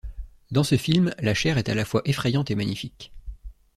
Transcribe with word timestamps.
Dans 0.49 0.63
ce 0.63 0.77
film, 0.77 1.13
la 1.19 1.35
chair 1.35 1.59
est 1.59 1.69
à 1.69 1.75
la 1.75 1.85
fois 1.85 2.01
effrayante 2.05 2.49
et 2.49 2.55
magnifique. 2.55 3.11